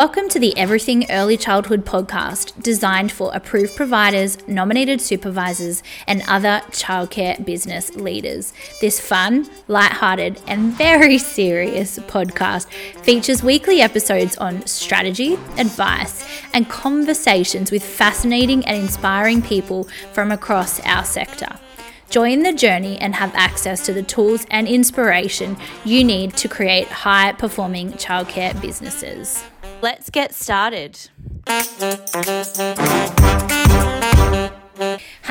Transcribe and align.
Welcome 0.00 0.30
to 0.30 0.38
the 0.38 0.56
Everything 0.56 1.04
Early 1.10 1.36
Childhood 1.36 1.84
podcast, 1.84 2.62
designed 2.62 3.12
for 3.12 3.30
approved 3.34 3.76
providers, 3.76 4.38
nominated 4.48 4.98
supervisors, 4.98 5.82
and 6.06 6.22
other 6.26 6.62
childcare 6.70 7.44
business 7.44 7.94
leaders. 7.94 8.54
This 8.80 8.98
fun, 8.98 9.46
light-hearted, 9.68 10.40
and 10.46 10.72
very 10.72 11.18
serious 11.38 11.98
podcast 11.98 12.70
features 13.04 13.42
weekly 13.42 13.82
episodes 13.82 14.38
on 14.38 14.64
strategy, 14.64 15.34
advice, 15.58 16.26
and 16.54 16.70
conversations 16.70 17.70
with 17.70 17.84
fascinating 17.84 18.64
and 18.64 18.78
inspiring 18.78 19.42
people 19.42 19.86
from 20.14 20.32
across 20.32 20.80
our 20.86 21.04
sector. 21.04 21.58
Join 22.08 22.42
the 22.42 22.54
journey 22.54 22.96
and 22.96 23.14
have 23.16 23.34
access 23.34 23.84
to 23.84 23.92
the 23.92 24.02
tools 24.02 24.46
and 24.50 24.66
inspiration 24.66 25.58
you 25.84 26.02
need 26.02 26.38
to 26.38 26.48
create 26.48 26.88
high 26.88 27.32
performing 27.32 27.92
childcare 27.92 28.58
businesses. 28.62 29.44
Let's 29.82 30.10
get 30.10 30.34
started. 30.34 31.08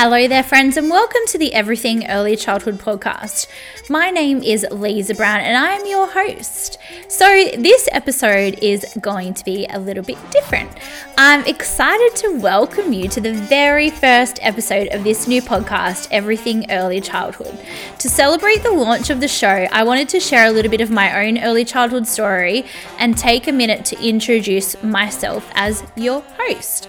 Hello 0.00 0.28
there, 0.28 0.44
friends, 0.44 0.76
and 0.76 0.88
welcome 0.88 1.22
to 1.26 1.38
the 1.38 1.52
Everything 1.52 2.08
Early 2.08 2.36
Childhood 2.36 2.78
podcast. 2.78 3.48
My 3.90 4.10
name 4.10 4.44
is 4.44 4.64
Leeza 4.70 5.16
Browne, 5.16 5.40
and 5.40 5.56
I 5.56 5.72
am 5.72 5.84
your 5.88 6.08
host. 6.08 6.78
So, 7.08 7.26
this 7.26 7.88
episode 7.90 8.60
is 8.62 8.86
going 9.00 9.34
to 9.34 9.44
be 9.44 9.66
a 9.68 9.80
little 9.80 10.04
bit 10.04 10.18
different. 10.30 10.70
I'm 11.16 11.44
excited 11.46 12.14
to 12.14 12.38
welcome 12.38 12.92
you 12.92 13.08
to 13.08 13.20
the 13.20 13.32
very 13.32 13.90
first 13.90 14.38
episode 14.40 14.86
of 14.92 15.02
this 15.02 15.26
new 15.26 15.42
podcast, 15.42 16.06
Everything 16.12 16.70
Early 16.70 17.00
Childhood. 17.00 17.58
To 17.98 18.08
celebrate 18.08 18.62
the 18.62 18.70
launch 18.70 19.10
of 19.10 19.18
the 19.18 19.26
show, 19.26 19.66
I 19.72 19.82
wanted 19.82 20.08
to 20.10 20.20
share 20.20 20.46
a 20.46 20.52
little 20.52 20.70
bit 20.70 20.80
of 20.80 20.92
my 20.92 21.26
own 21.26 21.38
early 21.42 21.64
childhood 21.64 22.06
story 22.06 22.66
and 23.00 23.18
take 23.18 23.48
a 23.48 23.52
minute 23.52 23.84
to 23.86 24.00
introduce 24.00 24.80
myself 24.80 25.50
as 25.56 25.82
your 25.96 26.20
host. 26.38 26.88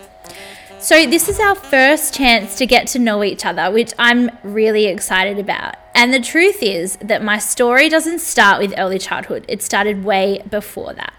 So, 0.82 1.06
this 1.06 1.28
is 1.28 1.42
our 1.42 1.56
first 1.56 2.14
chance 2.14 2.56
to 2.56 2.66
get 2.66 2.88
to 2.88 3.00
know 3.00 3.22
each 3.22 3.46
other, 3.46 3.70
which 3.70 3.92
I'm 4.00 4.32
really 4.44 4.86
excited 4.86 5.38
about. 5.38 5.76
And 5.94 6.14
the 6.14 6.22
truth 6.22 6.64
is 6.64 6.98
that 7.02 7.22
my 7.22 7.38
story 7.38 7.90
doesn't 7.90 8.20
start 8.20 8.62
with 8.62 8.74
early 8.78 8.98
childhood, 8.98 9.44
it 9.50 9.62
started 9.62 10.06
way 10.06 10.42
before 10.50 10.94
that. 10.94 11.14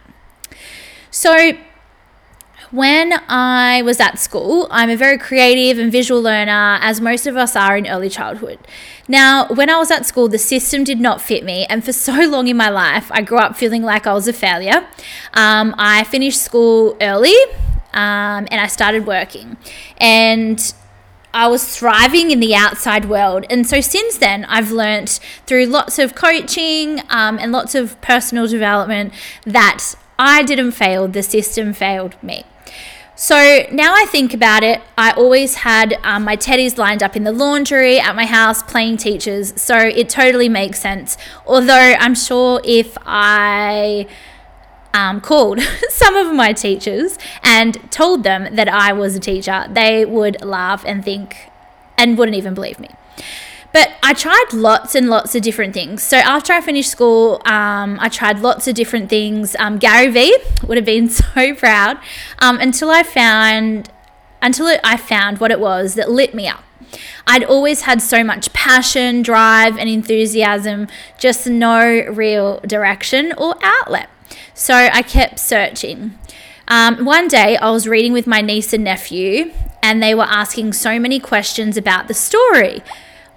So, 1.11 1.53
when 2.71 3.13
I 3.29 3.83
was 3.83 4.01
at 4.01 4.19
school, 4.19 4.67
I'm 4.71 4.89
a 4.89 4.97
very 4.97 5.19
creative 5.19 5.79
and 5.79 5.93
visual 5.93 6.23
learner, 6.23 6.79
as 6.81 7.03
most 7.03 7.27
of 7.27 7.37
us 7.37 7.55
are 7.55 7.77
in 7.77 7.87
early 7.87 8.09
childhood. 8.09 8.61
Now, 9.09 9.47
when 9.49 9.69
I 9.69 9.77
was 9.77 9.91
at 9.91 10.07
school, 10.07 10.29
the 10.29 10.39
system 10.39 10.85
did 10.85 11.01
not 11.01 11.21
fit 11.21 11.45
me, 11.45 11.67
and 11.69 11.85
for 11.85 11.93
so 12.09 12.15
long 12.15 12.49
in 12.49 12.57
my 12.57 12.71
life, 12.71 13.13
I 13.13 13.21
grew 13.21 13.39
up 13.39 13.57
feeling 13.57 13.83
like 13.83 14.07
I 14.07 14.15
was 14.15 14.27
a 14.27 14.33
failure. 14.33 14.89
Um, 15.35 15.75
I 15.77 16.05
finished 16.05 16.41
school 16.41 16.97
early, 17.03 17.37
um, 17.93 18.47
and 18.51 18.61
I 18.61 18.67
started 18.67 19.07
working. 19.07 19.57
And 19.99 20.75
I 21.33 21.47
was 21.47 21.77
thriving 21.77 22.31
in 22.31 22.41
the 22.41 22.55
outside 22.55 23.05
world. 23.05 23.47
And 23.49 23.67
so 23.67 23.81
since 23.81 24.19
then, 24.19 24.45
I've 24.47 24.73
learnt 24.73 25.21
through 25.47 25.67
lots 25.67 25.99
of 25.99 26.15
coaching 26.15 27.01
um, 27.09 27.39
and 27.39 27.53
lots 27.53 27.75
of 27.75 28.01
personal 28.01 28.49
development 28.49 29.13
that 29.45 29.95
I 30.19 30.43
didn't 30.43 30.73
fail, 30.73 31.07
the 31.07 31.23
system 31.23 31.73
failed 31.73 32.21
me. 32.23 32.45
So 33.15 33.67
now 33.71 33.95
I 33.95 34.07
think 34.07 34.33
about 34.33 34.63
it, 34.63 34.81
I 34.97 35.13
always 35.13 35.57
had 35.57 35.99
um, 36.03 36.25
my 36.25 36.37
teddies 36.37 36.79
lined 36.79 37.03
up 37.03 37.17
in 37.17 37.25
the 37.25 37.33
laundry 37.33 38.01
at 38.01 38.17
my 38.17 38.25
house 38.25 38.63
playing 38.63 38.97
teachers. 38.97 39.61
So 39.61 39.77
it 39.77 40.09
totally 40.09 40.49
makes 40.49 40.81
sense. 40.81 41.19
Although 41.47 41.95
I'm 41.99 42.15
sure 42.15 42.63
if 42.65 42.97
I 43.05 44.07
um, 44.93 45.21
called 45.21 45.61
some 45.91 46.17
of 46.17 46.35
my 46.35 46.53
teachers 46.53 47.19
and 47.43 47.91
told 47.91 48.25
them 48.25 48.55
that 48.55 48.69
I 48.69 48.93
was 48.93 49.15
a 49.15 49.21
teacher, 49.21 49.67
they 49.71 50.05
would 50.05 50.45
laugh 50.45 50.85
and 50.87 51.05
think 51.05 51.51
and 51.97 52.17
wouldn't 52.17 52.37
even 52.37 52.55
believe 52.55 52.79
me. 52.79 52.91
But 53.73 53.93
I 54.03 54.15
tried 54.15 54.47
lots 54.53 54.95
and 54.95 55.09
lots 55.09 55.35
of 55.35 55.43
different 55.43 55.75
things. 55.75 56.03
So 56.03 56.17
after 56.17 56.53
I 56.53 56.61
finished 56.61 56.91
school, 56.91 57.41
um, 57.45 57.99
I 58.01 58.09
tried 58.09 58.41
lots 58.41 58.67
of 58.67 58.75
different 58.75 59.09
things. 59.09 59.55
Um, 59.61 59.79
Gary 59.79 60.09
Vee 60.09 60.37
would 60.67 60.77
have 60.77 60.85
been 60.87 61.09
so 61.09 61.55
proud 61.55 61.99
um, 62.41 62.59
until 62.59 62.91
I 62.91 63.03
found 63.03 63.91
until 64.43 64.75
I 64.83 64.97
found 64.97 65.39
what 65.39 65.51
it 65.51 65.61
was 65.61 65.95
that 65.97 66.11
lit 66.11 66.35
me 66.35 66.49
up. 66.49 66.65
I'd 67.27 67.45
always 67.45 67.83
had 67.83 68.01
so 68.01 68.25
much 68.25 68.53
passion, 68.55 69.21
drive, 69.21 69.77
and 69.77 69.89
enthusiasm, 69.89 70.89
just 71.19 71.47
no 71.47 71.85
real 72.11 72.61
direction 72.61 73.35
or 73.37 73.57
outlet. 73.63 74.09
So 74.61 74.75
I 74.75 75.01
kept 75.01 75.39
searching. 75.39 76.19
Um, 76.69 77.07
one 77.07 77.29
day 77.29 77.57
I 77.57 77.71
was 77.71 77.89
reading 77.89 78.13
with 78.13 78.27
my 78.27 78.43
niece 78.43 78.75
and 78.75 78.85
nephew, 78.85 79.53
and 79.83 80.03
they 80.03 80.15
were 80.15 80.25
asking 80.25 80.75
so 80.75 80.99
many 80.99 81.19
questions 81.19 81.79
about 81.79 82.09
the 82.09 82.15
story. 82.15 82.83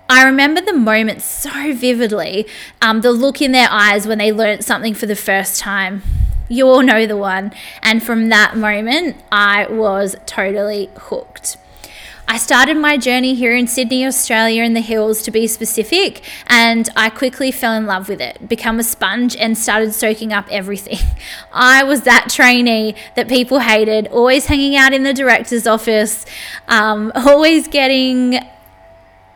I 0.09 0.25
remember 0.25 0.59
the 0.59 0.73
moment 0.73 1.21
so 1.21 1.73
vividly 1.73 2.45
um, 2.81 2.99
the 2.99 3.13
look 3.13 3.41
in 3.41 3.53
their 3.53 3.69
eyes 3.71 4.05
when 4.05 4.17
they 4.17 4.33
learnt 4.33 4.65
something 4.65 4.93
for 4.93 5.05
the 5.05 5.15
first 5.15 5.61
time. 5.61 6.01
You 6.49 6.67
all 6.67 6.83
know 6.83 7.07
the 7.07 7.15
one. 7.15 7.53
And 7.81 8.03
from 8.03 8.27
that 8.27 8.57
moment, 8.57 9.15
I 9.31 9.67
was 9.67 10.17
totally 10.25 10.89
hooked. 10.97 11.55
I 12.27 12.37
started 12.37 12.77
my 12.77 12.97
journey 12.97 13.35
here 13.35 13.55
in 13.55 13.67
Sydney, 13.67 14.05
Australia, 14.05 14.63
in 14.63 14.73
the 14.73 14.81
hills 14.81 15.21
to 15.23 15.31
be 15.31 15.45
specific, 15.45 16.23
and 16.47 16.89
I 16.95 17.09
quickly 17.09 17.51
fell 17.51 17.73
in 17.73 17.85
love 17.85 18.09
with 18.09 18.21
it, 18.21 18.47
become 18.47 18.79
a 18.79 18.83
sponge, 18.83 19.35
and 19.35 19.57
started 19.57 19.93
soaking 19.93 20.33
up 20.33 20.47
everything. 20.49 20.99
I 21.53 21.83
was 21.83 22.01
that 22.01 22.29
trainee 22.29 22.95
that 23.15 23.27
people 23.27 23.59
hated, 23.59 24.07
always 24.07 24.47
hanging 24.47 24.75
out 24.75 24.93
in 24.93 25.03
the 25.03 25.13
director's 25.13 25.67
office, 25.67 26.25
um, 26.67 27.11
always 27.15 27.67
getting 27.67 28.39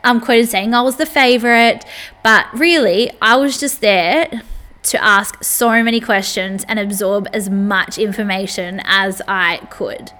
I'm 0.03 0.21
quoted 0.21 0.47
saying 0.47 0.73
I 0.73 0.81
was 0.81 0.95
the 0.95 1.05
favorite, 1.05 1.83
but 2.23 2.47
really, 2.53 3.11
I 3.21 3.35
was 3.35 3.59
just 3.59 3.81
there 3.81 4.41
to 4.83 5.03
ask 5.03 5.43
so 5.43 5.83
many 5.83 5.99
questions 5.99 6.63
and 6.67 6.79
absorb 6.79 7.27
as 7.33 7.49
much 7.49 7.97
information 7.97 8.81
as 8.85 9.21
I 9.27 9.57
could. 9.69 10.11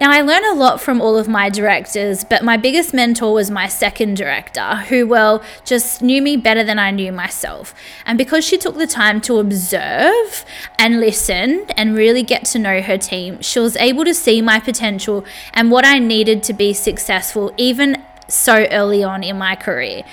Now, 0.00 0.10
I 0.12 0.22
learn 0.22 0.46
a 0.46 0.54
lot 0.54 0.80
from 0.80 1.02
all 1.02 1.18
of 1.18 1.28
my 1.28 1.50
directors, 1.50 2.24
but 2.24 2.42
my 2.42 2.56
biggest 2.56 2.94
mentor 2.94 3.34
was 3.34 3.50
my 3.50 3.68
second 3.68 4.16
director, 4.16 4.76
who, 4.88 5.06
well, 5.06 5.42
just 5.66 6.00
knew 6.00 6.22
me 6.22 6.38
better 6.38 6.64
than 6.64 6.78
I 6.78 6.90
knew 6.90 7.12
myself. 7.12 7.74
And 8.06 8.16
because 8.16 8.42
she 8.42 8.56
took 8.56 8.78
the 8.78 8.86
time 8.86 9.20
to 9.20 9.38
observe 9.38 10.46
and 10.78 11.00
listen 11.00 11.66
and 11.76 11.94
really 11.94 12.22
get 12.22 12.46
to 12.46 12.58
know 12.58 12.80
her 12.80 12.96
team, 12.96 13.42
she 13.42 13.58
was 13.58 13.76
able 13.76 14.06
to 14.06 14.14
see 14.14 14.40
my 14.40 14.58
potential 14.58 15.22
and 15.52 15.70
what 15.70 15.84
I 15.84 15.98
needed 15.98 16.42
to 16.44 16.54
be 16.54 16.72
successful, 16.72 17.52
even 17.58 18.02
so 18.26 18.66
early 18.70 19.04
on 19.04 19.22
in 19.22 19.36
my 19.36 19.54
career. 19.54 20.04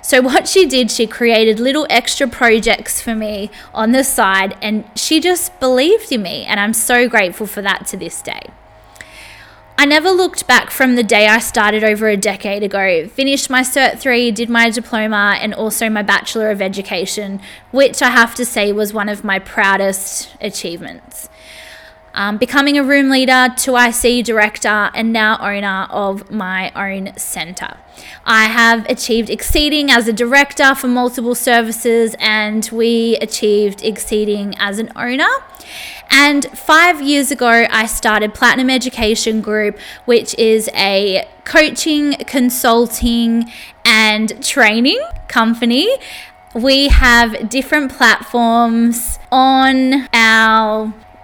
So, 0.00 0.22
what 0.30 0.48
she 0.48 0.64
did, 0.64 0.90
she 0.90 1.06
created 1.06 1.60
little 1.60 1.86
extra 1.90 2.26
projects 2.26 3.02
for 3.02 3.14
me 3.14 3.50
on 3.74 3.92
the 3.92 4.04
side, 4.04 4.56
and 4.62 4.90
she 4.94 5.20
just 5.20 5.60
believed 5.60 6.10
in 6.10 6.22
me. 6.22 6.46
And 6.46 6.58
I'm 6.58 6.72
so 6.72 7.10
grateful 7.10 7.46
for 7.46 7.60
that 7.60 7.86
to 7.88 7.98
this 7.98 8.22
day. 8.22 8.48
I 9.76 9.86
never 9.86 10.10
looked 10.10 10.46
back 10.46 10.70
from 10.70 10.94
the 10.94 11.02
day 11.02 11.26
I 11.26 11.40
started 11.40 11.82
over 11.82 12.08
a 12.08 12.16
decade 12.16 12.62
ago. 12.62 13.08
Finished 13.08 13.50
my 13.50 13.62
Cert 13.62 13.98
3, 13.98 14.30
did 14.30 14.48
my 14.48 14.70
diploma, 14.70 15.36
and 15.40 15.52
also 15.52 15.90
my 15.90 16.02
Bachelor 16.02 16.50
of 16.50 16.62
Education, 16.62 17.40
which 17.72 18.00
I 18.00 18.10
have 18.10 18.36
to 18.36 18.44
say 18.44 18.72
was 18.72 18.94
one 18.94 19.08
of 19.08 19.24
my 19.24 19.40
proudest 19.40 20.30
achievements. 20.40 21.28
Um, 22.16 22.38
becoming 22.38 22.78
a 22.78 22.84
room 22.84 23.10
leader, 23.10 23.50
2IC 23.56 24.22
director, 24.24 24.90
and 24.94 25.12
now 25.12 25.36
owner 25.40 25.88
of 25.90 26.30
my 26.30 26.70
own 26.76 27.16
centre. 27.16 27.76
I 28.24 28.44
have 28.44 28.88
achieved 28.88 29.30
exceeding 29.30 29.90
as 29.90 30.06
a 30.06 30.12
director 30.12 30.76
for 30.76 30.86
multiple 30.86 31.34
services, 31.34 32.14
and 32.20 32.68
we 32.72 33.16
achieved 33.16 33.84
exceeding 33.84 34.54
as 34.58 34.78
an 34.78 34.92
owner. 34.94 35.28
And 36.08 36.46
five 36.56 37.02
years 37.02 37.32
ago, 37.32 37.66
I 37.68 37.86
started 37.86 38.32
Platinum 38.32 38.70
Education 38.70 39.40
Group, 39.40 39.76
which 40.04 40.38
is 40.38 40.70
a 40.72 41.28
coaching, 41.44 42.12
consulting, 42.26 43.50
and 43.84 44.40
training 44.40 45.00
company. 45.26 45.88
We 46.54 46.86
have 46.88 47.48
different 47.48 47.90
platforms 47.90 49.18
on 49.32 50.08
our 50.12 50.33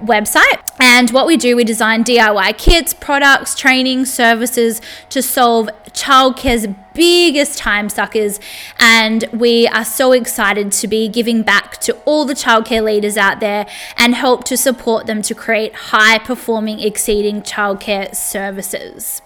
website. 0.00 0.60
And 0.78 1.10
what 1.10 1.26
we 1.26 1.36
do, 1.36 1.56
we 1.56 1.64
design 1.64 2.04
DIY 2.04 2.58
kits, 2.58 2.94
products, 2.94 3.54
training, 3.54 4.06
services 4.06 4.80
to 5.10 5.22
solve 5.22 5.68
childcare's 5.92 6.66
biggest 6.94 7.58
time 7.58 7.88
suckers. 7.88 8.40
And 8.78 9.24
we 9.32 9.66
are 9.68 9.84
so 9.84 10.12
excited 10.12 10.72
to 10.72 10.88
be 10.88 11.08
giving 11.08 11.42
back 11.42 11.78
to 11.82 11.94
all 12.04 12.24
the 12.24 12.34
childcare 12.34 12.82
leaders 12.82 13.16
out 13.16 13.40
there 13.40 13.66
and 13.96 14.14
help 14.14 14.44
to 14.44 14.56
support 14.56 15.06
them 15.06 15.22
to 15.22 15.34
create 15.34 15.74
high 15.74 16.18
performing, 16.18 16.80
exceeding 16.80 17.42
childcare 17.42 18.14
services. 18.14 19.22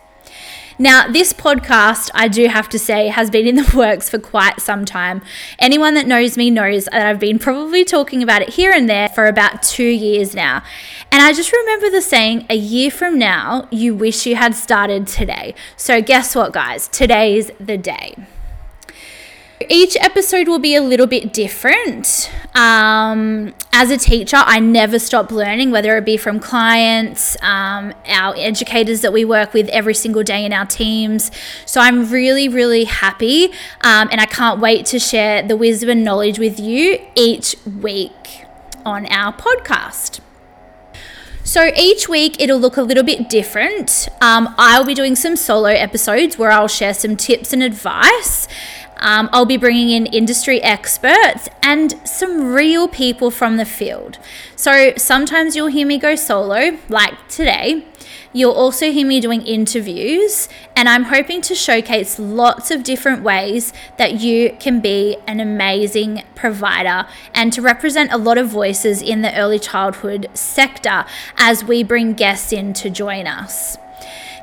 Now, 0.79 1.07
this 1.07 1.33
podcast, 1.33 2.11
I 2.15 2.27
do 2.27 2.49
have 2.49 2.69
to 2.71 2.79
say, 2.79 3.09
has 3.09 3.31
been 3.31 3.47
in 3.47 3.55
the 3.55 3.73
works 3.77 4.09
for 4.09 4.19
quite 4.19 4.61
some 4.61 4.85
time. 4.85 5.23
Anyone 5.59 5.95
that 5.95 6.07
knows 6.07 6.37
me 6.37 6.51
knows 6.51 6.87
that 6.87 7.07
I've 7.07 7.21
been 7.21 7.39
probably 7.39 7.85
talking 7.85 8.23
about 8.23 8.43
it 8.43 8.51
here 8.51 8.73
and 8.73 8.89
there 8.89 9.09
for 9.09 9.27
about 9.27 9.63
two 9.63 9.85
years 9.85 10.35
now. 10.35 10.65
And 11.13 11.23
I 11.23 11.33
just 11.33 11.53
remember 11.53 11.91
the 11.91 12.03
saying, 12.03 12.47
a 12.51 12.57
year 12.57 12.91
from 12.91 13.19
now, 13.19 13.69
you 13.71 13.95
wish 13.95 14.27
you 14.27 14.35
had 14.35 14.55
started 14.55 15.07
today. 15.07 15.55
So, 15.77 16.03
guess 16.03 16.35
what, 16.35 16.53
guys? 16.53 16.89
Today's 16.89 17.53
the 17.61 17.79
day. 17.79 18.17
Each 19.71 19.97
episode 20.01 20.49
will 20.49 20.59
be 20.59 20.75
a 20.75 20.83
little 20.83 21.07
bit 21.07 21.33
different. 21.33 22.31
Um, 22.55 23.55
as 23.73 23.91
a 23.91 23.97
teacher, 23.97 24.39
I 24.39 24.59
never 24.59 24.99
stop 24.99 25.31
learning, 25.31 25.71
whether 25.71 25.97
it 25.97 26.05
be 26.05 26.17
from 26.17 26.41
clients, 26.41 27.37
um, 27.41 27.95
our 28.07 28.35
educators 28.37 29.01
that 29.03 29.13
we 29.13 29.25
work 29.25 29.53
with 29.53 29.69
every 29.69 29.95
single 29.95 30.25
day 30.25 30.45
in 30.45 30.53
our 30.53 30.67
teams. 30.67 31.31
So 31.67 31.81
I'm 31.81 32.11
really, 32.11 32.49
really 32.49 32.85
happy 32.85 33.47
um, 33.83 34.09
and 34.11 34.21
I 34.21 34.27
can't 34.27 34.61
wait 34.61 34.87
to 34.87 34.99
share 34.99 35.43
the 35.43 35.57
wisdom 35.57 35.89
and 35.89 36.05
knowledge 36.05 36.39
with 36.39 36.59
you 36.59 36.99
each 37.15 37.57
week 37.65 38.45
on 38.85 39.07
our 39.07 39.33
podcast. 39.33 40.21
So 41.47 41.71
each 41.77 42.09
week 42.09 42.41
it'll 42.41 42.59
look 42.59 42.79
a 42.79 42.83
little 42.83 43.05
bit 43.05 43.29
different. 43.29 44.09
Um, 44.23 44.55
I'll 44.57 44.85
be 44.85 44.95
doing 44.95 45.15
some 45.15 45.37
solo 45.37 45.69
episodes 45.69 46.39
where 46.39 46.51
I'll 46.51 46.69
share 46.69 46.95
some 46.95 47.17
tips 47.17 47.53
and 47.53 47.63
advice. 47.63 48.49
Um, 48.97 49.29
I'll 49.33 49.47
be 49.47 49.57
bringing 49.57 49.91
in 49.91 50.07
industry 50.07 50.63
experts 50.63 51.49
and 51.63 51.95
some 52.09 52.53
real 52.53 52.89
people 52.89 53.31
from 53.31 53.57
the 53.57 53.65
field. 53.65 54.19
So 54.57 54.93
sometimes 54.97 55.57
you'll 55.57 55.69
hear 55.69 55.87
me 55.87 55.99
go 55.99 56.15
solo, 56.15 56.79
like 56.89 57.29
today. 57.29 57.87
You'll 58.33 58.53
also 58.53 58.91
hear 58.91 59.07
me 59.07 59.21
doing 59.21 59.43
interviews, 59.43 60.49
and 60.75 60.89
I'm 60.89 61.05
hoping 61.05 61.41
to 61.43 61.55
showcase 61.55 62.19
lots 62.19 62.73
of 62.73 62.83
different 62.83 63.23
ways 63.23 63.73
that 63.97 64.21
you 64.21 64.57
can 64.59 64.81
be 64.81 65.17
an 65.29 65.39
amazing 65.39 66.25
provider 66.35 67.07
and 67.33 67.53
to 67.53 67.63
represent 67.63 68.13
a 68.13 68.19
lot 68.19 68.37
of 68.37 68.49
voices 68.49 69.01
in 69.01 69.23
the 69.23 69.33
early 69.39 69.61
childhood 69.61 70.29
sector 70.35 71.05
as 71.37 71.63
we 71.63 71.85
bring 71.85 72.15
guests 72.15 72.53
in 72.53 72.73
to 72.75 72.91
join 72.91 73.29
us. 73.29 73.79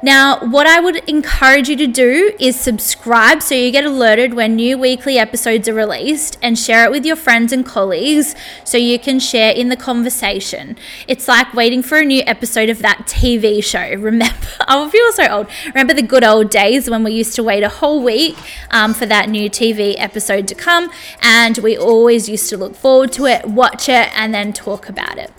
Now, 0.04 0.40
what 0.40 0.66
I 0.66 0.80
would 0.80 1.08
encourage 1.08 1.70
you 1.70 1.76
to 1.76 1.86
do 1.86 2.34
is 2.40 2.60
subscribe 2.60 3.44
so 3.44 3.54
you 3.54 3.70
get 3.70 3.86
alerted 3.86 4.34
when 4.34 4.56
new 4.56 4.76
weekly 4.76 5.20
episodes 5.20 5.70
are 5.70 5.76
released 5.76 6.40
and 6.42 6.58
share 6.58 6.86
it 6.86 6.92
with 6.92 7.06
your 7.06 7.16
friends 7.16 7.54
and 7.54 7.64
colleagues 7.64 8.34
so 8.64 8.80
you 8.80 8.98
can 8.98 9.20
share 9.20 9.52
in 9.52 9.70
the 9.70 9.76
conversation. 9.76 10.76
It's 11.08 11.28
like 11.28 11.54
waiting 11.54 11.84
for 11.84 12.00
a 12.00 12.06
new 12.06 12.24
episode 12.26 12.70
of 12.70 12.80
that 12.80 13.06
TV 13.06 13.64
show. 13.64 13.96
Remember, 14.00 14.48
I 14.62 14.90
feel 14.90 15.12
so 15.12 15.28
old. 15.28 15.48
Remember 15.68 15.94
the 15.94 16.02
good 16.02 16.24
old 16.24 16.50
days 16.50 16.90
when 16.90 17.04
we 17.04 17.12
used 17.12 17.36
to 17.36 17.44
wait 17.44 17.62
a 17.62 17.70
whole 17.70 18.02
week 18.02 18.38
um, 18.72 18.96
for 18.96 19.06
that 19.06 19.30
new 19.30 19.52
TV 19.52 19.94
episode 20.00 20.48
to 20.48 20.56
come, 20.56 20.90
and 21.22 21.60
we 21.60 21.78
always 21.78 22.28
used 22.28 22.50
to 22.50 22.58
look 22.58 22.76
forward 22.76 23.12
to 23.12 23.28
it, 23.28 23.46
watch 23.46 23.88
it, 23.88 24.10
and 24.18 24.34
then 24.34 24.52
talk 24.52 24.90
about 24.90 25.20
it. 25.20 25.32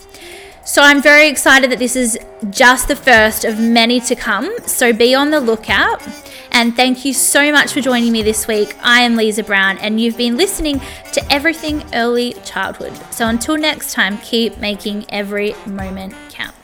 So 0.73 0.81
I'm 0.81 1.03
very 1.03 1.27
excited 1.27 1.69
that 1.69 1.77
this 1.77 1.95
is 1.95 2.17
just 2.49 2.87
the 2.87 2.95
first 2.95 3.45
of 3.45 3.59
many 3.59 3.99
to 3.99 4.15
come. 4.15 4.51
So 4.65 4.91
be 4.91 5.13
on 5.13 5.29
the 5.29 5.39
lookout. 5.39 6.01
And 6.51 6.75
thank 6.75 7.05
you 7.05 7.13
so 7.13 7.51
much 7.51 7.73
for 7.73 7.79
joining 7.79 8.11
me 8.11 8.23
this 8.23 8.47
week. 8.47 8.75
I 8.81 9.01
am 9.01 9.15
Leeza 9.15 9.45
Browne, 9.45 9.77
and 9.77 10.01
you've 10.01 10.17
been 10.17 10.35
listening 10.35 10.81
to 11.11 11.23
Everything 11.31 11.83
Early 11.93 12.33
Childhood. 12.43 12.99
So 13.13 13.27
until 13.27 13.55
next 13.55 13.93
time, 13.93 14.17
keep 14.17 14.57
making 14.57 15.05
every 15.09 15.53
moment 15.67 16.15
count. 16.31 16.55